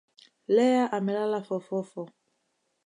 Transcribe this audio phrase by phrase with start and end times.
[0.55, 2.01] Leah amela fofofo